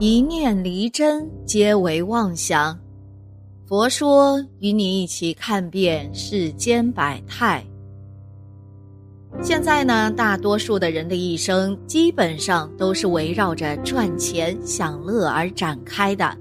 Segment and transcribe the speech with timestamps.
[0.00, 2.78] 一念离真，皆为妄想。
[3.66, 7.66] 佛说，与你一起看遍世间百态。
[9.42, 16.32] 现在呢，大多数的人的一生基本上都是围绕着赚钱、享乐而展开的。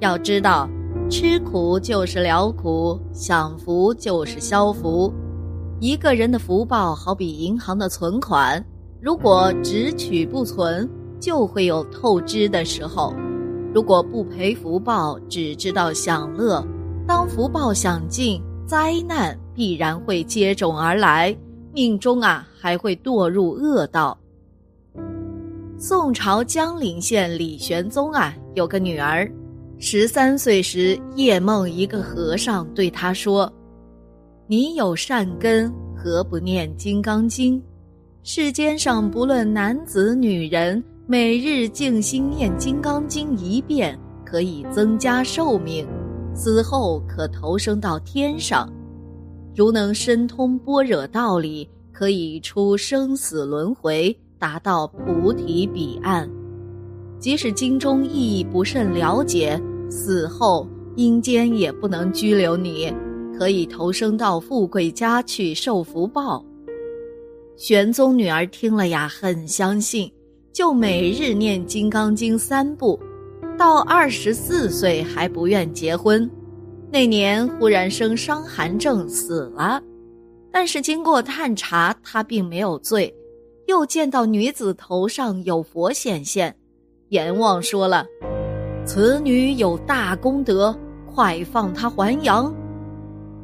[0.00, 0.68] 要知道，
[1.08, 5.12] 吃苦就是了苦，享福就是消福。
[5.78, 8.64] 一个人的福报好比银行的存款，
[9.00, 10.90] 如果只取不存。
[11.22, 13.14] 就会有透支的时候。
[13.72, 16.62] 如果不赔福报，只知道享乐，
[17.06, 21.34] 当福报享尽，灾难必然会接踵而来，
[21.72, 24.18] 命中啊还会堕入恶道。
[25.78, 29.26] 宋朝江陵县李玄宗啊有个女儿，
[29.78, 33.50] 十三岁时夜梦一个和尚对他说
[34.46, 37.62] ：“你有善根，何不念金刚经？
[38.22, 40.82] 世间上不论男子女人。”
[41.12, 45.86] 每日静心念《金刚经》一遍，可以增加寿命，
[46.34, 48.66] 死后可投生到天上。
[49.54, 56.26] 如能深通般若道理，可以出生死轮回，达到菩提彼岸。
[57.18, 62.90] 即使经中意义不甚了解，死后阴间也不能拘留你，
[63.38, 66.42] 可以投生到富贵家去受福报。
[67.54, 70.10] 玄宗女儿听了呀，很相信。
[70.52, 73.00] 就每日念《金刚经》三部，
[73.56, 76.30] 到二十四岁还不愿结婚。
[76.90, 79.80] 那年忽然生伤寒症死了，
[80.50, 83.12] 但是经过探查，他并没有罪。
[83.66, 86.54] 又见到女子头上有佛显现，
[87.08, 88.04] 阎王说了
[88.84, 92.54] ：“此女有大功德，快放她还阳。”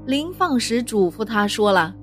[0.05, 1.95] 临放时嘱咐他说了：“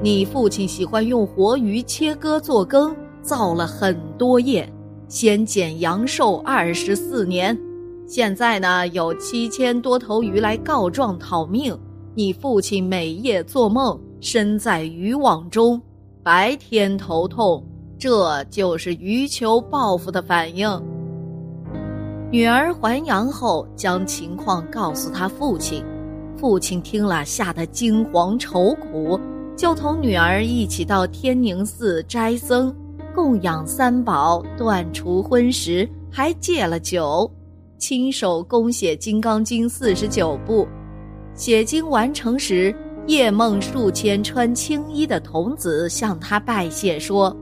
[0.00, 2.94] 你父亲喜欢用活鱼切割做羹。”
[3.26, 4.72] 造了很多业，
[5.08, 7.58] 先减阳寿二十四年，
[8.06, 11.76] 现在呢有七千多头鱼来告状讨命。
[12.14, 15.82] 你父亲每夜做梦，身在渔网中，
[16.22, 17.62] 白天头痛，
[17.98, 20.80] 这就是鱼求报复的反应。
[22.30, 25.84] 女儿还阳后，将情况告诉他父亲，
[26.36, 29.18] 父亲听了吓得惊惶愁苦，
[29.56, 32.72] 就同女儿一起到天宁寺斋僧。
[33.16, 37.28] 供养三宝，断除荤食，还戒了酒，
[37.78, 40.68] 亲手攻写《金刚经》四十九部。
[41.32, 47.34] 写经完成时，夜梦数千穿青衣的童子向他拜谢说：“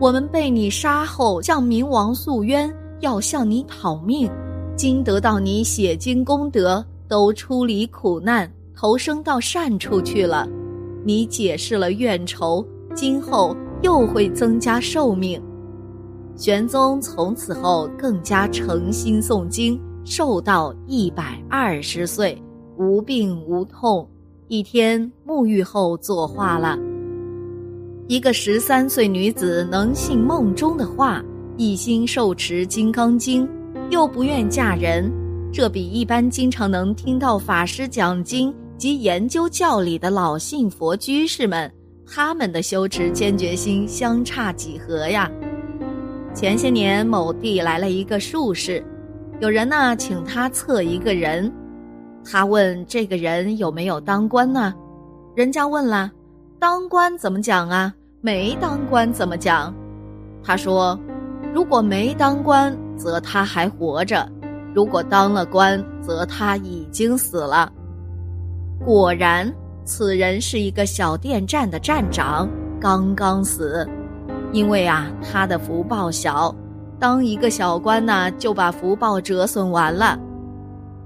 [0.00, 4.26] 我们被你杀后，向冥王诉冤，要向你讨命。
[4.74, 10.48] 今得到你写经功德，都出离苦难，投生到善处去了。
[11.04, 15.40] 你解释了怨仇，今后。”又会增加寿命。
[16.36, 22.40] 玄宗从此后更加诚心诵经，寿到一百二十岁，
[22.76, 24.08] 无病无痛。
[24.46, 26.78] 一天沐浴后作画了。
[28.06, 31.22] 一个十三岁女子能信梦中的话，
[31.58, 33.46] 一心受持《金刚经》，
[33.90, 35.12] 又不愿嫁人，
[35.52, 41.70] 这比一般经常能听到法师讲经及研究教理的老信佛居士们。
[42.10, 45.30] 他们的修持坚决心相差几何呀？
[46.34, 48.82] 前些年某地来了一个术士，
[49.40, 51.52] 有人呢请他测一个人，
[52.24, 54.74] 他问这个人有没有当官呢？
[55.36, 56.10] 人家问了，
[56.58, 57.92] 当官怎么讲啊？
[58.22, 59.74] 没当官怎么讲？
[60.42, 60.98] 他说，
[61.52, 64.26] 如果没当官，则他还活着；
[64.74, 67.70] 如果当了官，则他已经死了。
[68.82, 69.52] 果然。
[69.88, 72.46] 此人是一个小电站的站长，
[72.78, 73.88] 刚刚死。
[74.52, 76.54] 因为啊，他的福报小，
[76.98, 80.20] 当一个小官呢，就把福报折损完了。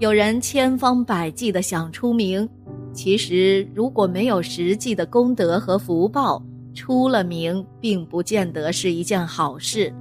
[0.01, 2.47] 有人千方百计的想出名，
[2.93, 6.43] 其实如果没有实际的功德和福报，
[6.75, 9.95] 出了名并不见得是一件好事。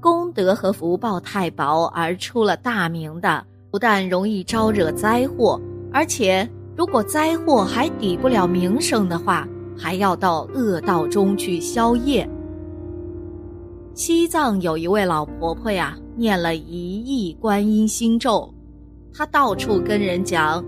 [0.00, 5.60] 功德和福报太薄而出了大名的，不但容易招惹灾祸，
[5.92, 6.48] 而且。
[6.74, 9.46] 如果灾祸还抵不了名声的话，
[9.76, 12.28] 还要到恶道中去消业。
[13.94, 18.52] 西藏有一位老婆婆呀，念了一亿观音心咒，
[19.12, 20.64] 她到处跟人讲。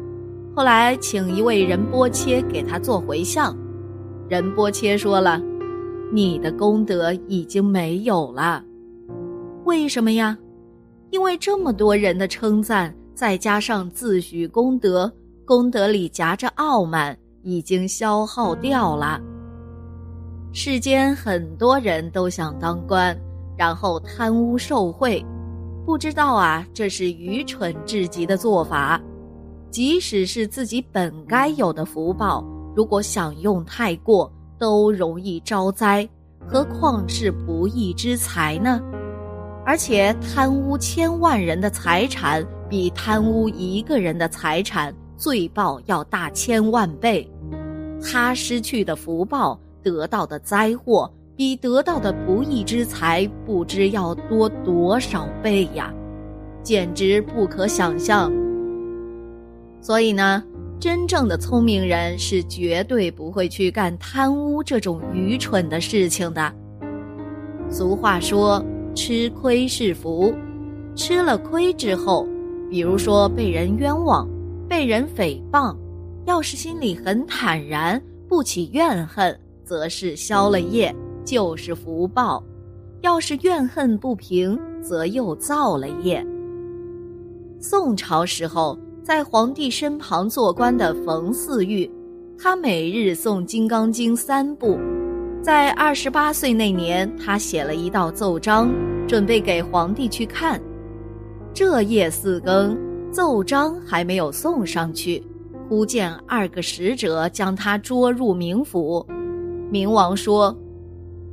[0.55, 3.57] 后来请一位仁波切给她做回向，
[4.29, 5.41] 仁波切说了
[6.13, 8.63] ：“你的功德已经没有了。
[9.65, 10.37] 为什么呀？
[11.11, 15.11] 因为这么多人的称赞，再加上自诩功德，
[15.47, 19.21] 功德里夹着傲慢，已经消耗掉了。”
[20.53, 23.17] 世间很多人都想当官，
[23.57, 25.25] 然后贪污受贿，
[25.85, 29.01] 不知道啊，这是愚蠢至极的做法。
[29.71, 32.45] 即使是自己本该有的福报，
[32.77, 36.09] 如果享用太过，都容易招灾，
[36.47, 38.81] 何况是不义之财呢？
[39.67, 47.27] 而且贪污千万人的财产，比贪污一个人的财产罪报要大千万倍，
[48.03, 49.59] 他失去的福报。
[49.83, 55.93] 得到的灾祸比得到的不义之财不知要多多少倍呀，
[56.63, 58.31] 简直不可想象。
[59.81, 60.43] 所以呢，
[60.79, 66.53] 真正的聪明人是绝对不会去干贪污这种愚蠢的事情的。
[67.71, 68.63] 俗话说
[68.95, 70.35] ：“吃亏是福。”
[70.97, 72.27] 吃了亏之后，
[72.71, 74.27] 比如说被人冤枉、
[74.75, 75.77] 被人诽谤，
[76.27, 79.39] 要是心里很坦然，不起怨恨。
[79.63, 80.93] 则是消了业，
[81.25, 82.43] 就是福报；
[83.01, 86.27] 要是怨恨不平，则又造了业。
[87.61, 91.89] 宋朝时候，在皇帝身旁做官的冯四玉，
[92.37, 94.77] 他每日诵《金刚经》三部。
[95.41, 98.75] 在二十八岁那年，他写了一道奏章，
[99.07, 100.61] 准备给皇帝去看。
[101.55, 102.77] 这夜四更，
[103.15, 105.23] 奏章还没有送上去，
[105.69, 109.07] 忽见二个使者将他捉入冥府。
[109.71, 110.53] 冥王说：“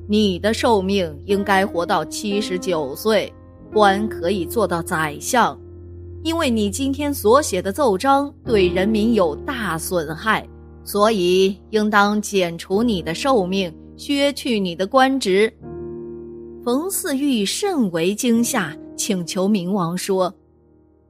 [0.08, 3.34] 你的寿命应该活到七十九岁，
[3.74, 5.60] 官可以做到宰相，
[6.22, 10.48] 因为你今天所写的奏章对人民有大损害，
[10.84, 15.52] 所以应当减除你的寿命，削去你的官职。”
[16.64, 20.32] 冯四玉甚为惊吓，请求冥王说：“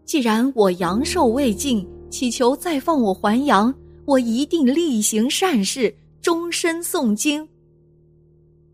[0.05, 3.73] 既然我阳寿未尽，祈求再放我还阳，
[4.05, 7.47] 我一定力行善事。”终身诵经。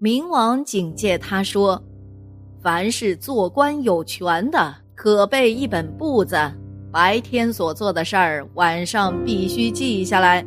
[0.02, 1.82] 冥王警戒他说
[2.62, 6.36] ：“凡是做官有权的，可备一本簿子，
[6.92, 10.46] 白天所做的事儿，晚上必须记下来。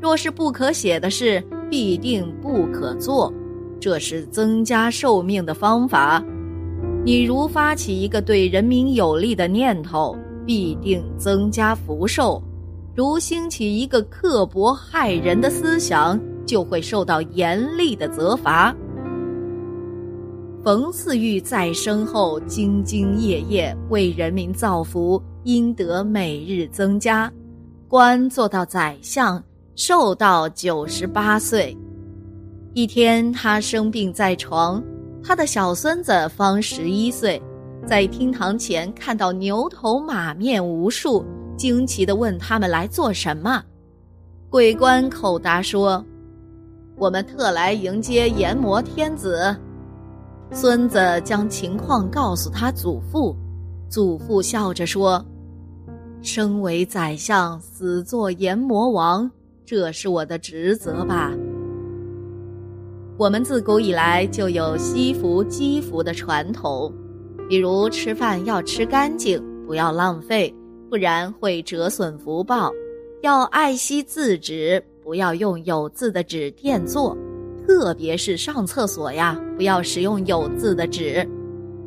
[0.00, 1.38] 若是不可写的事，
[1.68, 3.30] 必定不可做。
[3.78, 6.24] 这是增加寿命的方法。
[7.08, 10.14] 你如发起一个对人民有利的念头，
[10.44, 12.38] 必定增加福寿；
[12.94, 18.74] 如兴起一个刻薄害人的思想。”就会受到严厉的责罚。
[20.62, 27.30] 冯四玉在生后兢兢业业为人民造福，阴德每日增加，
[27.86, 29.42] 官做到宰相，
[29.76, 31.74] 寿到九十八岁。
[32.74, 34.82] 一天，他生病在床，
[35.28, 37.38] 他的小孙子方十一岁，
[37.86, 41.22] 在厅堂前看到牛头马面无数，
[41.54, 43.62] 惊奇地问他们来做什么。
[44.48, 46.02] 鬼官口答说。
[46.96, 49.54] 我们特来迎接阎魔天子。
[50.50, 53.36] 孙子将情况告诉他祖父，
[53.90, 55.22] 祖父笑着说
[56.22, 59.30] ：“生为宰相，死做阎魔王，
[59.66, 61.34] 这是我的职责吧。”
[63.18, 66.94] 我们自古以来就有惜福积福的传统，
[67.48, 70.54] 比如吃饭要吃干净，不要浪费，
[70.88, 72.70] 不然会折损福报；
[73.22, 74.80] 要爱惜字纸。
[75.02, 77.16] 不要用有字的纸垫坐，
[77.66, 81.28] 特别是上厕所呀，不要使用有字的纸。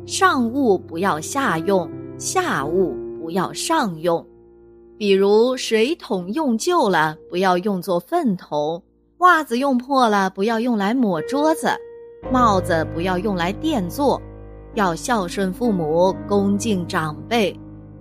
[0.04, 4.22] 上物不要下用，下物不要上用。
[4.98, 8.78] 比如水桶用旧了，不要用作粪桶；
[9.22, 11.68] 袜子用破了，不要用来抹桌子；
[12.32, 14.20] 帽子不要用来垫坐。
[14.74, 17.56] 要孝顺父母，恭敬长辈。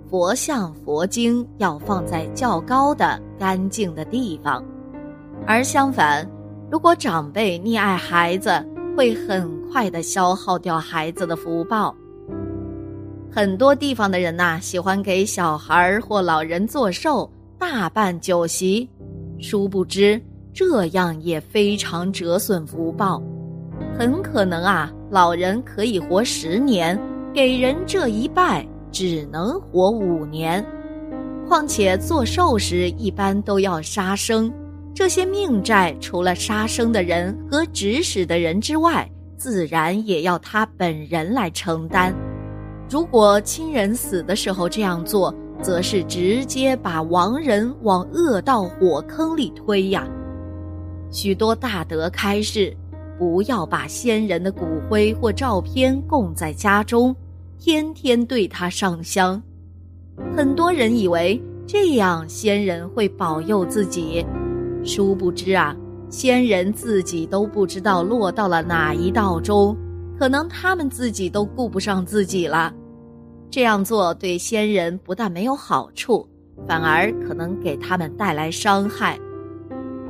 [0.10, 4.66] 佛像、佛经要放在较高的、干净的地方。
[5.46, 6.28] 而相反，
[6.72, 8.52] 如果长辈溺爱孩子，
[8.98, 11.96] 会很快的消耗掉孩子的福报。
[13.32, 18.90] 很多地方的人呐，喜欢给小孩或老人做寿，大办酒席，
[19.40, 20.20] 殊不知
[20.54, 23.22] 这样也非常折损福报。
[23.98, 27.00] 很可能啊，老人可以活十年，
[27.34, 30.64] 给人这一拜只能活五年。
[31.48, 34.52] 况且做寿时一般都要杀生。
[34.94, 42.14] 这些命债除了杀生的人和指使的人之外，自然也要他本人来承担。
[42.90, 50.06] 如果亲人死的时候这样做，则是直接把亡人往恶道火坑里推呀。
[51.12, 52.76] 许多大德开示，
[53.20, 57.16] 不要把先人的骨灰或照片供在家中，
[57.60, 59.42] 天天对他上香。
[60.36, 64.26] 很多人以为这样先人会保佑自己，
[64.84, 65.76] 殊不知啊，
[66.10, 69.76] 先人自己都不知道落到了哪一道中，
[70.18, 72.74] 可能他们自己都顾不上自己了。
[73.50, 76.26] 这样做对先人不但没有好处，
[76.66, 79.20] 反而可能给他们带来伤害。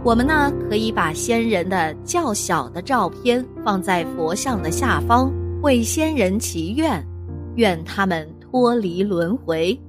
[0.04, 5.32] 我们呢，可以把先人的较小的照片放在佛像的下方，
[5.62, 7.06] 为先人祈愿，
[7.56, 9.80] 愿他们脱离轮回。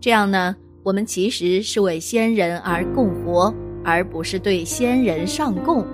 [0.00, 3.54] 这样呢，我们其实是为先人而供佛，
[3.84, 5.86] 而不是对先人上供。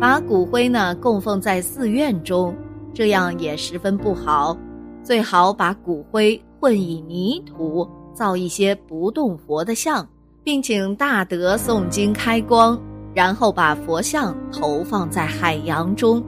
[0.00, 2.52] 把骨灰呢供奉在寺院中，
[2.92, 4.58] 这样也十分不好。
[5.04, 10.04] 最好把骨灰混以泥土，造一些不动佛的像，
[10.42, 12.80] 并请大德诵经开光，
[13.14, 16.22] 然后把佛像投放在海洋中。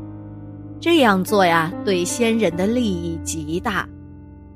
[0.81, 3.89] 这样做呀，对先人的利益极大。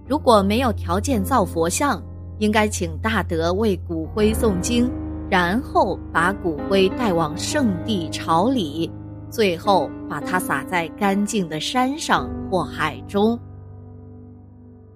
[0.06, 2.02] 如果没有条件造佛像，
[2.38, 4.90] 应该请大德为骨灰诵经，
[5.30, 8.90] 然后把骨灰带往圣地朝礼，
[9.30, 13.38] 最后把它撒在干净的山上或海中。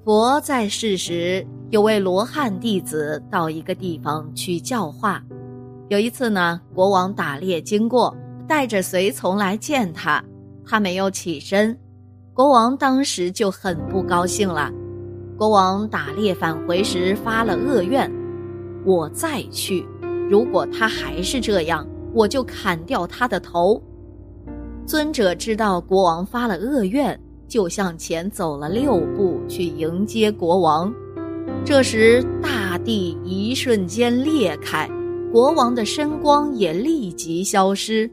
[0.05, 5.23] 佛在世时，有位罗汉弟子到一个地方去教化。
[5.89, 8.13] 有一次呢，国王打猎经过，
[8.49, 10.23] 带着随从来见他，
[10.67, 11.79] 他没有起身，
[12.35, 14.69] 国王当时就很不高兴了。
[15.39, 18.11] 国王打猎返回时发了恶愿
[18.85, 19.87] ：“我再去，
[20.29, 23.81] 如果他还是这样，我就砍掉他的头。”
[24.85, 27.19] 尊者知道国王发了恶愿。
[27.51, 30.95] 就向前走了六步去迎接国王，
[31.65, 34.89] 这时大地一瞬间裂开，
[35.31, 38.11] 国王的身光也立即消失。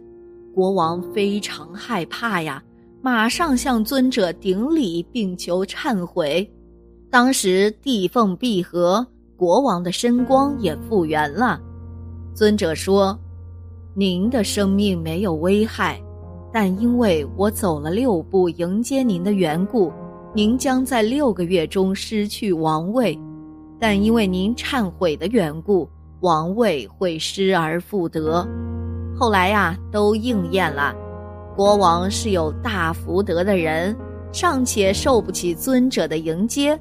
[0.54, 2.62] 国王非常害怕呀，
[3.02, 6.48] 马上向尊者顶礼并求忏悔。
[7.10, 11.60] 当时地缝闭合，国王的身光也复原了。
[12.34, 13.18] 尊者说
[13.96, 16.00] ：“您的生命没有危害。”
[16.54, 19.92] 但因为我走了六步迎接您的缘故，
[20.34, 23.18] 您将在六个月中失去王位；
[23.80, 25.88] 但因为您忏悔的缘故，
[26.22, 28.48] 王位会失而复得。
[29.16, 30.96] 后来呀，都应验了。
[31.56, 33.96] 国王是有大福德的人，
[34.32, 36.78] 尚且受不起尊者的迎接；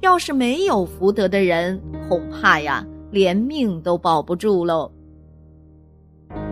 [0.00, 4.90] 要是没有福德的人，恐怕呀，连命都保不住喽。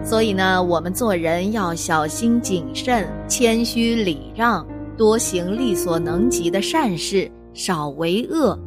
[0.05, 8.59] 所以呢，我们做人要小心谨慎、谦虚礼让，多行力所能及的善事，少为恶，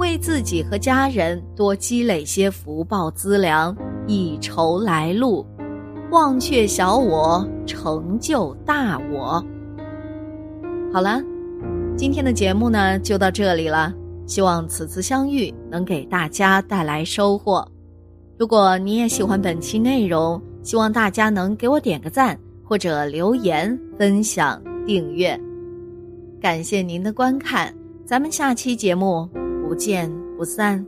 [0.00, 3.76] 为自己和家人多积累些福报资粮，
[4.06, 5.46] 以酬来路。
[6.10, 9.44] 忘却小我，成就大我。
[10.90, 11.22] 好了，
[11.98, 13.92] 今天的节目呢就到这里了。
[14.26, 17.66] 希望此次相遇能给大家带来收获。
[18.38, 25.38] 如果你也喜欢本期内容，希望大家能给我点个赞，或者留言、分享、订阅。
[26.40, 27.74] 感谢您的观看，
[28.06, 29.28] 咱们下期节目
[29.70, 30.84] 不见不散。